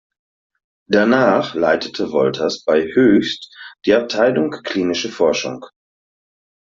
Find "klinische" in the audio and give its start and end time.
4.63-5.09